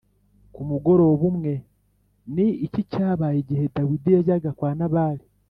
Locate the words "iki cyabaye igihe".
2.65-3.65